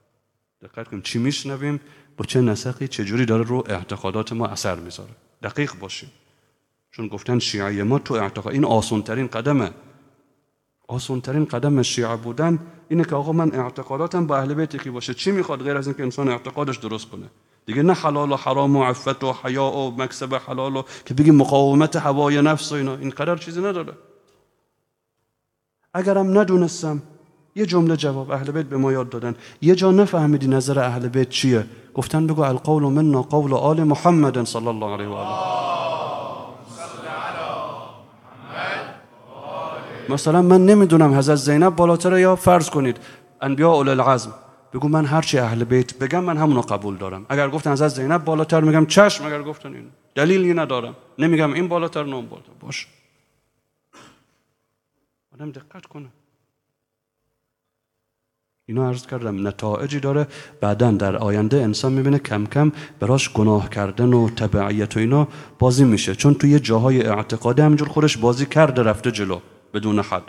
[0.62, 1.03] دقت کنیم.
[1.03, 1.81] چی میشنویم؟
[2.16, 5.11] با چه نسقی چه جوری داره رو اعتقادات ما اثر می‌ذاره؟
[5.42, 6.11] دقیق باشیم.
[6.90, 9.71] چون گفتن شیعه ما تو اعتقاد این آسون ترین قدمه.
[10.88, 15.14] آسون ترین قدم شیعه بودن اینه که آقا من اعتقاداتم با اهل بیت کی باشه.
[15.14, 17.27] چی می‌خواد غیر از اینکه انسان اعتقادش درست کنه؟
[17.66, 21.31] دیگه نه حلال و حرام و عفت و حیا و مکسب حلال و که بگی
[21.31, 22.97] مقاومت هوای نفس و اینا.
[22.97, 23.92] این قدر چیزی نداره.
[25.95, 27.03] اگرم ندونستم
[27.57, 29.35] یه جمله جواب اهل بیت به ما یاد دادن.
[29.61, 34.66] یه جا نفهمیدی نظر اهل بیت چیه؟ گفتن بگو القول منا قول آل محمد صلی
[34.69, 35.37] الله علیه و آله.
[40.09, 42.97] مثلا من نمی‌دونم حضرت زینب بالاتر یا فرض کنید.
[43.40, 44.33] انبیاء اول العزم.
[44.75, 47.27] بگو من هرچی اهل بیت بگم من همونو قبول دارم.
[47.29, 50.97] اگر گفتن حضرت زینب بالاتر میگم چشم اگر گفتن این دلیلی ندارم.
[51.19, 52.53] نمیگم این بالاتر نه بالاتر.
[52.61, 52.87] باش.
[55.35, 56.07] آدم دقت کنه.
[58.66, 60.26] اینا عرض کردم نتایجی داره.
[60.61, 65.85] بعدا در آینده انسان می‌بینه کم کم براش گناه کردن و تبعیت و اینا بازی
[65.85, 66.14] میشه.
[66.14, 69.40] چون توی جاهای اعتقادی همینجور خودش بازی کرده رفته جلو
[69.74, 70.22] بدون حد.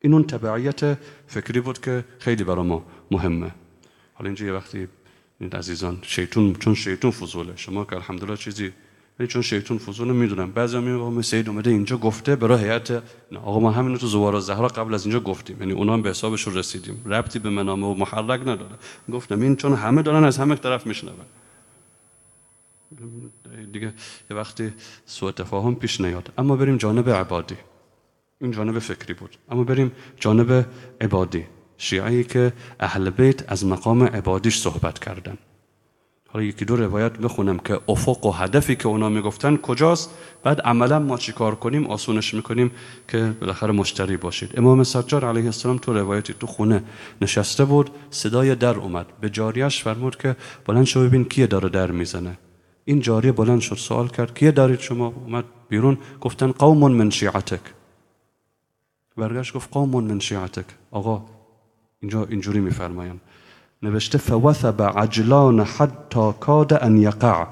[0.00, 3.50] این اون تبعیت فکری بود که خیلی برای ما مهمه.
[4.14, 4.88] حالا اینجا یه وقتی
[5.52, 7.52] عزیزان شیطون چون شیطون فضوله.
[7.56, 8.72] شما که الحمدلله چیزی
[9.18, 10.52] ولی چون شیطون فضول می‌دونم.
[10.52, 13.02] بعضی می سید اومده اینجا گفته برای هیئت
[13.34, 15.56] آقا ما همین تو زوار زهرا قبل از اینجا گفتیم.
[15.60, 17.02] یعنی اونا هم به حسابش رسیدیم.
[17.06, 18.76] ربطی به منامه و محرک نداره.
[19.12, 21.14] گفتم این چون همه دارن از همه طرف میشنون.
[23.72, 23.92] دیگه
[24.30, 24.72] یه وقتی
[25.06, 26.32] سوء تفاهم پیش نیاد.
[26.38, 27.56] اما بریم جانب عبادی.
[28.40, 29.36] این جانب فکری بود.
[29.50, 30.66] اما بریم جانب
[31.00, 31.44] عبادی.
[31.78, 35.38] شیعی که اهل بیت از مقام عبادیش صحبت کردن.
[36.32, 40.10] حالا یکی دو روایت بخونم که افق و هدفی که اونا می‌گفتن کجاست؟
[40.42, 42.70] بعد عملا ما چیکار کنیم؟ آسونش می‌کنیم
[43.08, 44.50] که بالاخره مشتری باشید.
[44.56, 46.84] امام سجار علیه السلام تو روایتی تو خونه
[47.22, 49.06] نشسته بود صدای در اومد.
[49.20, 52.38] به جاریش فرمود که بلند شو ببین کیه داره در می‌زنه.
[52.84, 57.60] این جاریه بلند شد سوال کرد کیه دارید شما؟ اومد بیرون گفتن قوم من شیعتک.
[59.16, 60.64] برگشت گفت قوم من شیعتک.
[60.90, 61.24] آقا
[62.00, 63.20] اینجا اینجوری میفرمایند.
[63.82, 67.46] نوشته فوثب عجلان حتی کاد ان یقع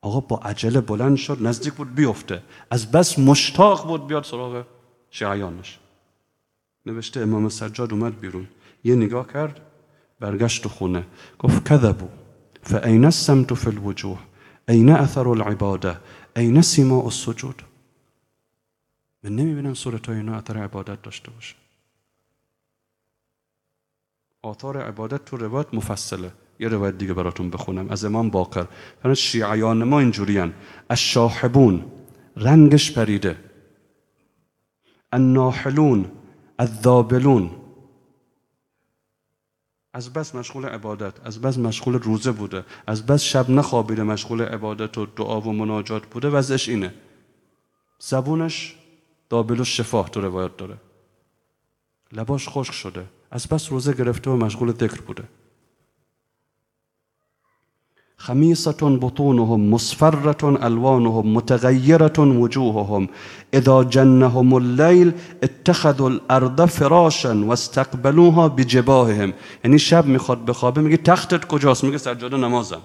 [0.00, 2.42] آقا با عجله بلند شد نزدیک بود بیفته.
[2.70, 4.64] از بس مشتاق بود بیاد سراغ
[5.10, 5.78] شیعیانش.
[6.86, 8.48] نوشته امام سجاد اومد بیرون.
[8.84, 9.60] یه نگاه کرد
[10.20, 11.06] برگشت خونه.
[11.38, 12.08] گفت کذبو
[12.62, 14.18] فاین السمت فی الوجوه؟
[14.68, 15.96] این اثر العباده
[16.36, 17.62] این سیما السجود?
[19.22, 21.54] من نمی‌بینم صورت های اینا اثر عبادت داشته باشه.
[24.42, 26.32] آثار عبادت تو روایت مفصله.
[26.60, 27.90] یه روایت دیگه براتون بخونم.
[27.90, 28.66] از امام باقر.
[29.02, 30.54] فرمود شیعیان ما اینجوریان
[30.90, 31.84] الشاحبون.
[32.36, 33.36] رنگش پریده.
[35.12, 36.12] الناحلون.
[36.58, 37.50] الذابلون.
[39.92, 41.26] از بس مشغول عبادت.
[41.26, 42.64] از بس مشغول روزه بوده.
[42.86, 46.28] از بس شب نخوابیده مشغول عبادت و دعا و مناجات بوده.
[46.28, 46.94] وضعش اینه.
[47.98, 48.76] زبونش
[49.28, 50.76] دابل و شفاه تو روایت داره.
[52.12, 53.04] لباش خشک شده.
[53.30, 55.24] از بس روزه گرفته و مشغول ذکر بوده.
[58.20, 63.08] خميصة بطونهم مصفرة ألوانهم متغيرة وجوههم.
[63.54, 65.12] إذا جنهم الليل
[65.42, 69.32] اتخذوا الأرض فراشا واستقبلوها بجباههم.
[69.64, 72.80] یعنی شب می‌خواد بخوابه میگه تختت کجاست؟ میگه سجاده نمازم.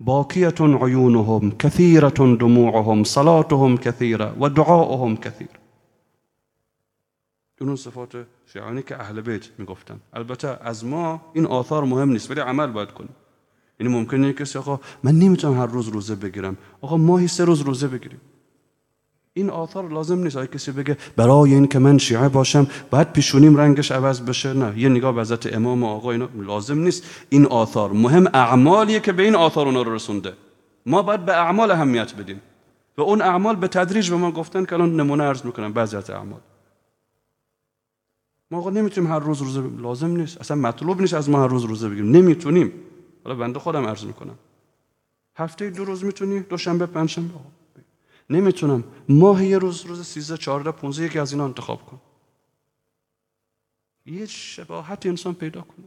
[0.00, 5.63] باكية عيونهم كثيرة دموعهم صلاتهم كثيرة ودعاؤهم كثير
[7.60, 10.00] اون صفات شیعانی که اهل بیت می‌گفتن.
[10.12, 13.14] البته از ما این آثار مهم نیست ولی عمل باید کنیم.
[13.80, 16.56] یعنی ممکنه کسی آقا من نمی‌تونم هر روز روزه بگیرم.
[16.80, 18.20] آقا ماهی سه روز روزه بگیریم.
[19.36, 23.56] این آثار لازم نیست آقا کسی بگه برای این که من شیعه باشم باید پیشونیم
[23.56, 24.52] رنگش عوض بشه.
[24.52, 27.04] نه یه نگاه به حضرت امام آقا اینا لازم نیست.
[27.28, 30.32] این آثار مهم اعمالیه که به این آثار اونا رو رسونده.
[30.86, 32.40] ما باید به اعمال اهمیت بدیم.
[32.98, 36.10] و اون اعمال به تدریج به ما گفتن که الان نمونه عرض می‌کنم بعضی از
[36.10, 36.40] اعمال.
[38.54, 40.40] ما آقا نمی‌تونیم هر روز روزه بگیریم لازم نیست.
[40.40, 42.72] اصلا مطلوب نیست از ما هر روز روزه بگیریم نمی‌تونیم.
[43.24, 44.38] حالا بنده خودم عرض می‌کنم.
[45.36, 47.34] هفته دو روز می‌تونی دوشنبه پنجشنبه.
[48.30, 48.84] نمی‌تونم.
[49.08, 52.00] ماه یه روز روز 13 14 15 یکی از اینا انتخاب کن.
[54.06, 55.86] یه شباهت انسان پیدا کنه.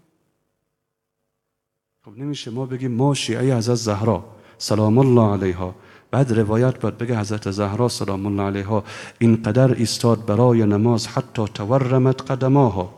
[2.06, 4.26] خب نمیشه ما بگیم ما شیعه از زهرا.
[4.58, 5.76] سلام الله علیها.
[6.12, 8.84] بعد روایت باید بگه حضرت زهرا سلام الله علیها
[9.20, 12.94] اینقدر ایستاد برای نماز حتی تورمت قدماها.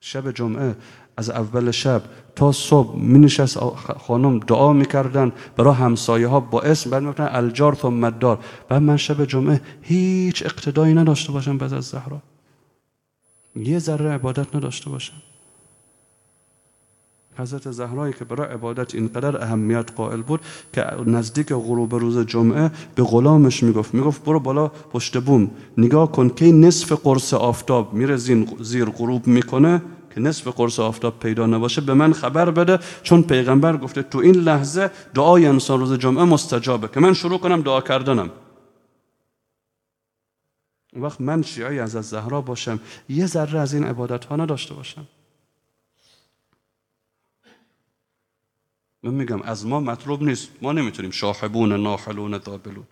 [0.00, 0.76] شب جمعه
[1.16, 2.02] از اول شب
[2.36, 3.58] تا صبح می نشست
[4.06, 8.96] خانم دعا می‌کردن برای همسایه ها با اسم بعد می‌گفتن الجار ثم دار بعد من
[8.96, 12.22] شب جمعه هیچ اقتدایی نداشته باشم بعد از زهرا.
[13.56, 15.22] یه ذره عبادت نداشته باشم.
[17.38, 20.40] حضرت زهرایی که برای عبادت اینقدر اهمیت قائل بود
[20.72, 26.28] که نزدیک غروب روز جمعه به غلامش می‌گفت می‌گفت برو بالا پشت بوم نگاه کن
[26.28, 28.16] که نصف قرص آفتاب میره
[28.60, 29.82] زیر غروب می‌کنه
[30.14, 34.34] که نصف قرص آفتاب پیدا نباشه به من خبر بده چون پیغمبر گفته تو این
[34.34, 38.30] لحظه دعای انسان روز جمعه مستجابه که من شروع کنم دعا کردنم.
[40.96, 45.06] وقت من شیعی از از زهرا باشم یه ذره از این عبادت ها نداشته باشم.
[49.04, 50.48] من میگم از ما مطلوب نیست.
[50.62, 52.86] ما نمی‌تونیم شاحبون ناحلون ذابلون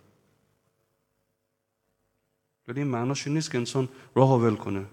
[2.67, 4.85] ولی این معناش نیست که انسان راه ول کنه.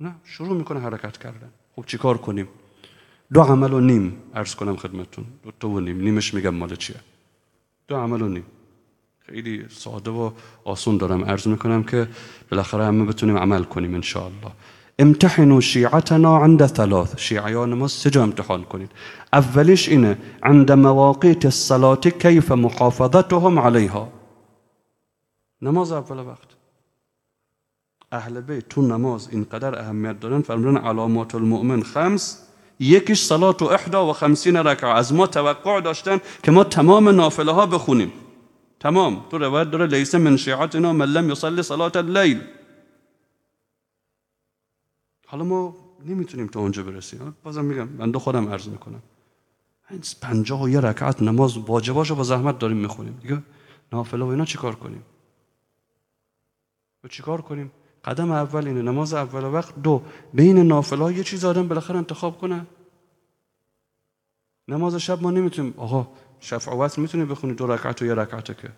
[0.00, 1.50] نه شروع می‌کنه حرکت کردن.
[1.76, 2.48] خب چیکار کنیم؟
[3.32, 6.00] دو عمل و نیم عرض کنم خدمتون دو تا و نیم.
[6.00, 7.00] نیمش میگم مال چیه؟
[7.88, 8.46] دو عمل و نیم.
[9.26, 10.30] خیلی ساده و
[10.64, 12.08] آسون دارم عرض می‌کنم که
[12.50, 14.52] بالاخره همه بتونیم عمل کنیم انشاءالله.
[14.98, 17.14] امتحنوا شیعتنا عند ثلاث.
[17.16, 18.90] شیعیان ما سه امتحان کنید
[19.32, 24.08] اولیش اینه عند مواقیت الصلاة کیف محافظتهم علیها.
[25.62, 26.48] نماز اول وقت.
[28.12, 32.38] أهل بیت تو نماز اینقدر اهمیت دارن فرمودن علامات المؤمن خمس
[32.80, 34.90] یکیش صلات و احدا و خمسین رکعه.
[34.90, 37.80] از ما توقع داشتن که ما تمام نافله ها
[38.80, 39.24] تمام.
[39.30, 42.40] تو روایت داره لیس من شیعتنا من لم یصلی صلات اللیل.
[45.26, 47.36] حالا ما نمی‌تونیم تا اونجا برسیم.
[47.42, 49.02] بازم میگم من دو خودم عرض می‌کنم.
[50.20, 53.18] پنجاه و یه رکعت نماز واجباشو با زحمت داریم می‌خونیم.
[53.22, 53.42] دیگه
[53.92, 55.02] نافله و اینا چیکار کنیم؟
[57.04, 57.70] و چیکار کنیم؟
[58.04, 60.02] قدم اول اینه نماز اول وقت دو
[60.34, 62.66] بین نافله یه چیز آدم بالاخره انتخاب کنه.
[64.68, 66.08] نماز شب ما نمی‌تونیم آقا
[66.40, 68.70] شفع و وتر می‌تونیم بخونیم دو رکعت و یه رکعت که.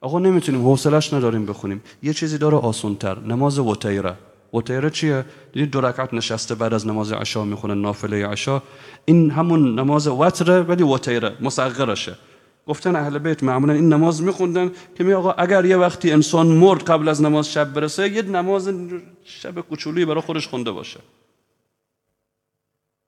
[0.00, 1.82] آقا نمی‌تونیم حوصلش نداریم بخونیم.
[2.02, 4.16] یه چیزی داره آسونتر نماز وتیره
[4.52, 8.62] وتیره چیه؟ دیدید دو رکعت نشسته بعد از نماز عشا می‌خونه نافله عشا.
[9.04, 12.18] این همون نماز وتره ولی وتیره مصغرشه
[12.66, 16.82] گفتن اهل بیت معمولا این نماز میخوندن که می آقا اگر یه وقتی انسان مرد
[16.82, 18.74] قبل از نماز شب برسه یه نماز
[19.24, 21.00] شب کوچولی برای خودش خونده باشه.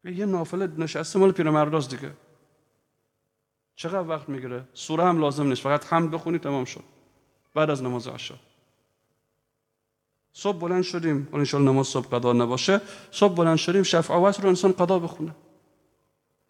[0.04, 2.11] یه نافله نشسته مال پیرمرداست دیگه.
[3.76, 6.85] چقدر وقت می‌گیره؟ سوره هم لازم نیست فقط حمد بخونی تمام شد.
[7.54, 8.35] بعد از نماز عشا.
[10.37, 11.29] صبح بلند شدیم.
[11.33, 12.81] اون نماز صبح قضا نباشه.
[13.11, 15.35] صبح بلند شدیم شفع و رو انسان قضا بخونه.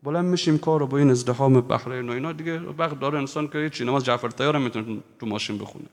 [0.03, 2.33] بلند میشیم کار رو با این ازدحام بحرین و اینا.
[2.33, 5.85] دیگه وقت داره انسان که چی نماز جعفر تیار می‌تونه تو ماشین بخونه.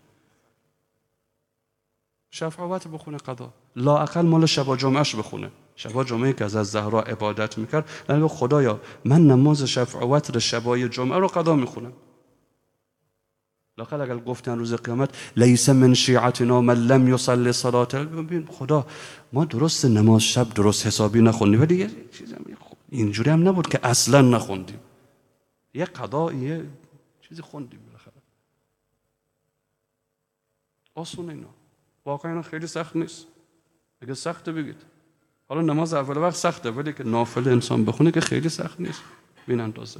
[2.32, 3.54] شفاعت بخونه قضا.
[3.76, 5.52] لا اقل مال شبا جمعهش بخونه.
[5.76, 7.90] شبا جمعه که از زهرا عبادت می‌کرد.
[8.10, 11.94] نه خدایا من نماز شفاعت شبای جمعه رو قضا می‌خونم.
[13.82, 18.08] لاقل گفتن روز قیامت لیس من شیعتنا من لم یصلی صلات
[18.50, 18.88] خدا
[19.34, 22.36] ما درست نماز شب درست حسابی نخونیم ولی یه چیزی
[22.90, 24.80] اینجوری هم نبود که اصلا نخوندیم.
[25.74, 26.66] یه قضا یه
[27.22, 28.14] چیزی خوندیم بالاخره.
[30.96, 31.48] آسون اینا.
[32.06, 33.28] واقعا اینا خیلی سخت نیست.
[34.02, 34.76] اگه سخت بگید.
[35.50, 39.02] حالا نماز اول وقت سخته ولی که نافل انسان بخونه که خیلی سخت نیست.
[39.48, 40.00] بین اندازه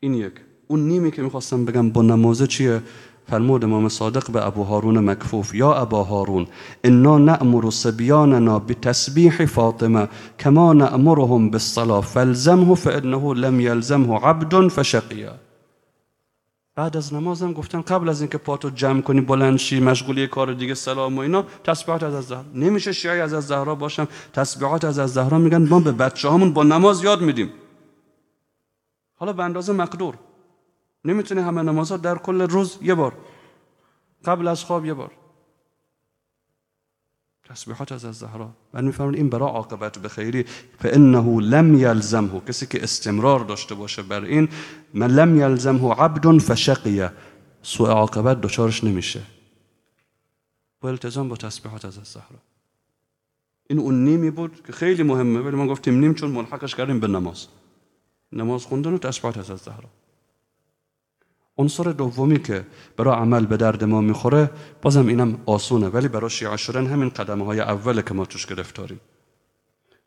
[0.00, 0.34] این یک.
[0.70, 2.82] اون نیمی که می‌خواستم بگم با نمازه چیه؟
[3.30, 6.46] فرمود امام صادق به ابو هارون مکفوف یا ابا هارون
[6.84, 15.30] انا نأمر صبیاننا بتسبیح فاطمه کما نأمرهم بالصلاة فالزمه فانه لم یلزمه عبد فشقیه.
[16.76, 20.74] بعد از نمازم گفتن قبل از اینکه پاتو جمع کنی بلند شی مشغولی کار دیگه
[20.74, 25.12] سلام و اینا تسبیحات از زهرا نمیشه شیعی از از زهرا باشم تسبیحات از از
[25.12, 27.50] زهرا میگن ما به بچه هامون با نماز یاد میدیم.
[29.14, 30.14] حالا به اندازه مقدور.
[31.04, 33.12] نمی‌تونه همه نمازها در کل روز یه بار.
[34.24, 35.10] قبل از خواب یه بار.
[37.44, 40.44] تسبیحات از زهرا و میفرمون این برای عاقبت به خیری.
[40.78, 44.48] فانه لم یلزمه کسی که استمرار داشته باشه بر این
[44.94, 47.12] من لم یلزمه عبد فشقیه
[47.62, 49.22] سوء عاقبت دچارش نمیشه.
[50.80, 52.38] با التزام با تسبیحات از زهرا
[53.68, 57.06] این اون نیمی بود که خیلی مهمه ولی ما گفتیم نیم چون ملحقش کردیم به
[57.06, 57.46] نماز.
[58.32, 59.88] نماز خوندن و تسبیحات از زهرا
[61.60, 64.50] عنصر دومی که برای عمل به درد ما می‌خوره
[64.82, 65.88] بازم اینم آسونه.
[65.88, 69.00] ولی برای شیعه شدن همین قدمه های اوله که ما توش گرفتاریم.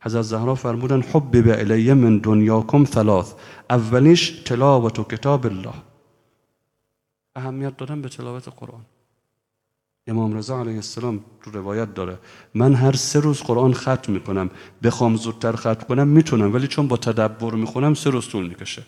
[0.06, 3.34] حضرت زهرا فرمودن حب به الیه من دنیاکم ثلاث.
[3.70, 5.74] اولیش تلاوت و کتاب الله.
[7.36, 8.86] اهمیت دادن به تلاوت قرآن.
[10.08, 12.18] امام رضا علیه السلام تو روایت داره
[12.54, 14.50] من هر سه روز قرآن ختم می‌کنم
[14.84, 18.84] بخوام زودتر ختم کنم می‌تونم ولی چون با تدبر می‌خونم سه روز طول می‌کشه.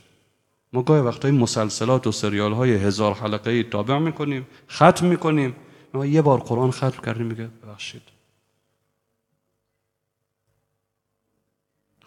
[0.75, 5.55] ما گاهی وقتای مسلسلات و سریال های هزار حلقه ای تابع می‌کنیم ختم می‌کنیم.
[5.93, 8.01] ما یه بار قرآن ختم کردیم میگه ببخشید.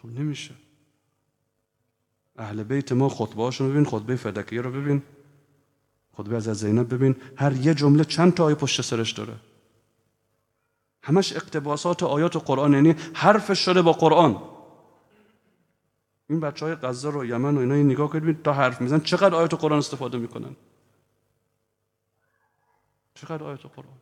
[0.03, 0.55] خب نمیشه.
[2.39, 5.03] اهل بیت ما خطبه هاشون ببین خطبه فدکیه رو ببین
[6.17, 7.17] خطبه از زینب ببین.
[7.37, 9.35] هر یه جمله چند تا آیه پشت سرش داره.
[11.03, 14.58] همش اقتباسات آیات قرآن یعنی حرفش شده با قرآن.
[16.31, 19.55] این بچه های غزه رو یمن و اینا نگاه کنید تا حرف میزن چقدر آیت
[19.55, 20.57] قرآن استفاده می‌کنن.
[23.15, 23.99] چقدر آیت قرآن.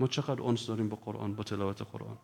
[0.00, 2.18] ما چقدر اونس داریم با قرآن با تلاوت قرآن.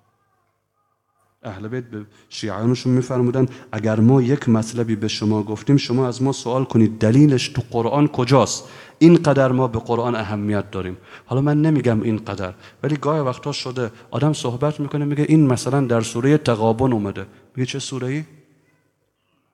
[1.43, 6.33] اهل بیت به شیعانشون میفرمودن اگر ما یک مطلبی به شما گفتیم شما از ما
[6.33, 10.97] سوال کنید دلیلش تو قرآن کجاست؟ اینقدر ما به قرآن اهمیت داریم.
[11.27, 16.01] حالا من نمیگم اینقدر ولی گاهی وقتا شده آدم صحبت می‌کنه میگه این مثلا در
[16.01, 17.27] سوره تقابن اومده.
[17.57, 18.25] میگه چه سوره ای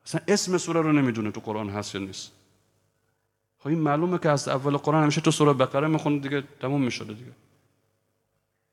[0.07, 2.33] اصلا اسم سوره رو نمی‌دونه تو قرآن هست یا نیست.
[3.59, 7.13] خب این معلومه که از اول قرآن همیشه تو سوره بقره می‌خونه دیگه تموم می‌شده
[7.13, 7.33] دیگه.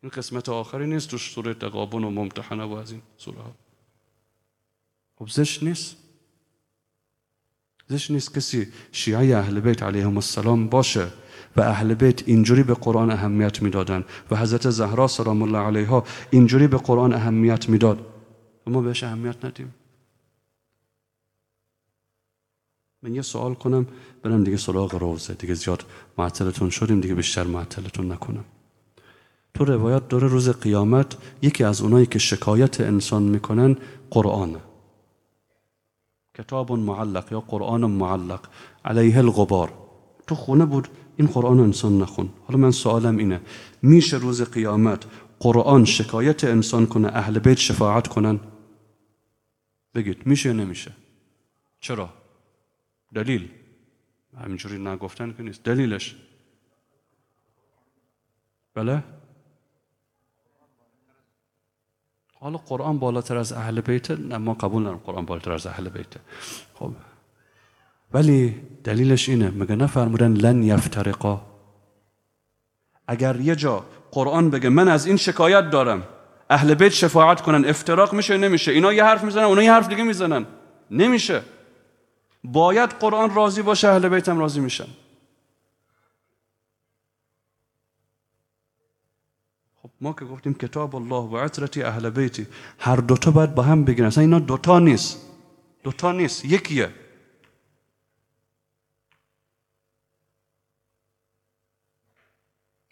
[0.03, 3.55] این قسمت آخری نیست تو سوره تقابن و ممتحنه و از این سوره ها.
[5.15, 5.95] خب زش نیست.
[7.87, 11.07] زش نیست کسی شیعه اهل بیت علیهم السلام باشه
[11.55, 16.67] و اهل بیت اینجوری به قرآن اهمیت می‌دادن و حضرت زهرا سلام الله علیها اینجوری
[16.67, 18.12] به قرآن اهمیت می‌داد.
[18.67, 19.73] و ما بهش اهمیت ندیم.
[23.01, 23.87] من یه سوال کنم
[24.21, 25.85] برم دیگه سراغ روزه دیگه زیاد
[26.17, 28.45] معطلتون شدیم دیگه بیشتر معطلتون نکنم.
[29.53, 33.77] تو روایت داره روز قیامت یکی از اونایی که شکایت انسان می‌کنن
[34.11, 34.59] قرآنه.
[36.37, 38.39] کتاب معلق یا قرآن معلق
[38.85, 39.73] علیه الغبار.
[40.27, 42.29] تو خونه بود این قرآن انسان نخون.
[42.47, 43.41] حالا من سوالم اینه
[43.81, 45.03] میشه روز قیامت
[45.39, 48.39] قرآن شکایت انسان کنه اهل بیت شفاعت کنن؟
[49.95, 50.91] بگید میشه یا نمیشه؟
[51.79, 52.13] چرا؟
[53.13, 53.49] دلیل.
[54.41, 55.63] همینجوری نگفتن که نیست.
[55.63, 56.15] دلیلش.
[58.73, 59.03] بله؟
[62.43, 66.19] حالا قرآن بالاتر از اهل بیته نه ما قبول ندارم قرآن بالاتر از اهل بیته
[66.73, 66.93] خب.
[68.13, 68.49] ولی
[68.83, 71.41] دلیلش اینه مگه نفرمودن لن یفترقا؟
[73.07, 76.03] اگر یه جا قرآن بگه من از این شکایت دارم
[76.53, 78.71] اهل بیت شفاعت کنن افتراق میشه نمیشه.
[78.71, 80.45] اینا یه حرف می‌زنن اونا یه حرف دیگه می‌زنن.
[80.91, 81.43] نمیشه.
[82.43, 84.87] باید قرآن راضی باشه اهل بیت هم راضی میشن.
[89.75, 92.47] خب ما که گفتیم کتاب الله و عطرتی اهل بیتی
[92.79, 94.07] هر دوتا باید با هم بگیرن.
[94.07, 95.17] اصلا اینا دوتا نیست.
[95.83, 96.93] دوتا نیست یکیه.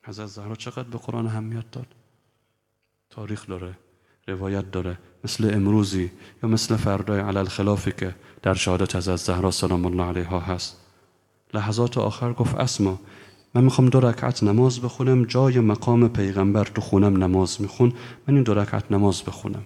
[0.04, 2.01] حضرت زهرا چقدر به قرآن اهمیت داد؟
[3.12, 3.78] تاریخ داره
[4.28, 4.98] روایت داره.
[5.24, 6.12] مثل امروزی
[6.44, 10.78] یا مثل فردای علل خلافی که در شهادت حضرت زهرا سلام الله علیها هست.
[11.54, 13.00] لحظات آخر گفت اسما
[13.54, 17.94] من می‌خوام دو رکعت نماز بخونم جای مقام پیغمبر تو خونم نماز میخون
[18.28, 19.66] من این دو رکعت نماز بخونم.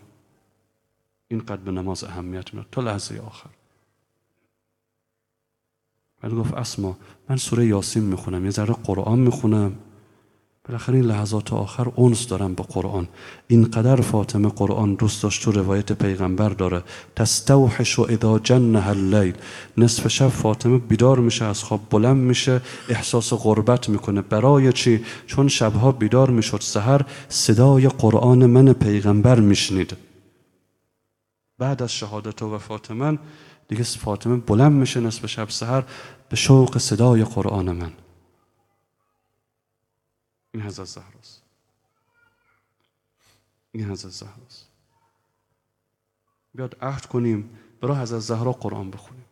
[1.28, 3.50] این قد به نماز اهمیت میاد تا لحظه آخر.
[6.22, 6.98] بعد گفت اسما
[7.30, 9.76] من سوره یاسین می‌خونم یه ذره قرآن می‌خونم.
[10.68, 13.08] بالاخره این لحظات آخر اونس دارم به قرآن.
[13.48, 16.84] اینقدر فاطمه قرآن دوست داشت تو روایت پیغمبر داره.
[17.16, 19.34] تستوحش و اذا جنه اللیل.
[19.78, 24.22] نصف شب فاطمه بیدار میشه از خواب بلند میشه احساس غربت می‌کنه.
[24.22, 26.62] برای چی؟ چون شبها بیدار می‌شد.
[26.62, 29.98] سحر صدای قرآن من پیغمبر میشنید.
[31.58, 33.20] بعد از شهادت و فاطمه
[33.68, 35.84] دیگه فاطمه بلند میشه نصف شب سحر
[36.30, 37.92] به شوق صدای قرآن من.
[40.56, 41.42] این حضرت زهراست.
[43.72, 44.68] این حضرت زهراست.
[46.54, 47.50] بیاد عهد کنیم
[47.82, 49.26] برای حضرت زهرا قرآن بخونیم.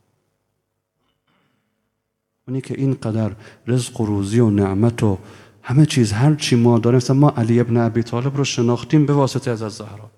[2.48, 3.36] اونی که اینقدر
[3.68, 5.18] رزق و روزی و نعمت و
[5.62, 9.14] همه چیز هر چی ما داریم مثلا ما علی ابن ابی طالب رو شناختیم به
[9.14, 10.12] واسطه از زهرا.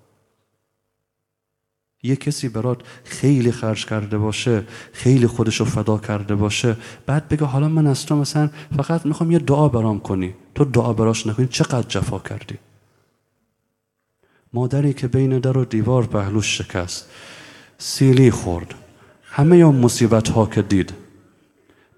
[2.02, 6.76] یه کسی برات خیلی خرج کرده باشه خیلی خودشو فدا کرده باشه
[7.06, 10.34] بعد بگه حالا من از تو مثلا فقط می‌خوام یه دعا برام کنی.
[10.56, 11.46] تو دعا براش نکنی.
[11.46, 12.58] چقدر جفا کردی.
[14.52, 17.10] مادری که بین در و دیوار پهلوش شکست.
[17.78, 18.74] سیلی خورد.
[19.22, 20.94] همه یا مصیبت ها که دید.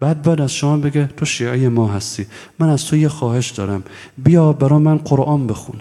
[0.01, 2.27] بعد بعد از شما بگه تو شیعه ما هستی.
[2.59, 3.85] من از تو یه خواهش دارم.
[4.19, 5.81] بیا برا من قرآن بخون.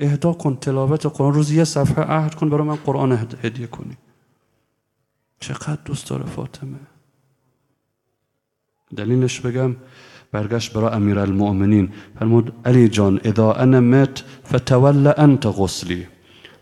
[0.00, 1.34] اهدا کن تلاوت قرآن.
[1.34, 3.12] روز یه صفحه عهد کن برای من قرآن
[3.42, 3.96] هدیه کنی.
[5.40, 6.78] چقدر دوست داره فاطمه.
[8.96, 9.76] دلیلش بگم
[10.32, 11.88] برگشت برای امیر المؤمنین
[12.18, 14.22] فرمود علی جان اذا أنا مت
[14.52, 16.06] فتول انت غسلی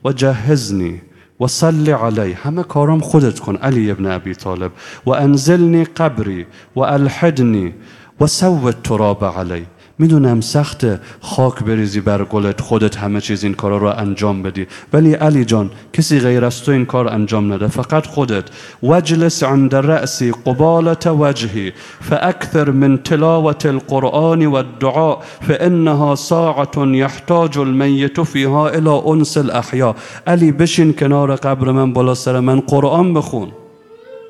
[0.04, 1.00] و جهزنی
[1.40, 2.32] و صلی علی.
[2.32, 4.72] همه کارم خودت کن علی ابن ابی طالب.
[5.06, 7.74] و انزلنی قبری و الحدنی
[8.20, 9.66] و سوت تراب علی.
[9.98, 10.86] می‌دونم سخت
[11.20, 14.66] خاک بریزی بر گلت خودت همه چیز این کارا رو انجام بدی.
[14.92, 18.44] ولی علی جان کسی غیر از تو این کار انجام نده فقط خودت.
[18.82, 25.18] وجلس عند رأسی قبالت وجهی فاکثر من تلاوت القرآن و الدعاء
[25.48, 29.94] فانها ساعت یحتاج المیت فیها الى انس الاحیا.
[30.26, 33.48] علی بشین کنار قبر من بالا سر من قرآن بخون.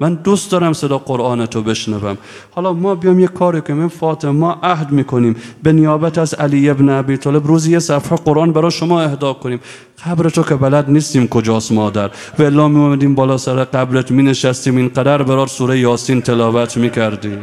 [0.01, 2.19] من دوست دارم صدا قرآن تو بشنوم.
[2.51, 3.89] حالا ما بیام یه کاری کنیم.
[3.89, 5.37] فاطمه ما عهد می‌کنیم.
[5.63, 9.61] به نیابت از علی ابن ابی طالب روزی یه صفحه قرآن برای شما اهدا کنیم.
[10.07, 12.11] قبر تو که بلد نیستیم کجاست مادر.
[12.39, 17.39] و الا می بالا سر قبرت می نشستیم اینقدر برای سوره یاسین تلاوت می‌کردیم.